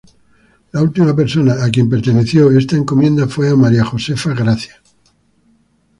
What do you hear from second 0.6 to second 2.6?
La última persona a quien perteneció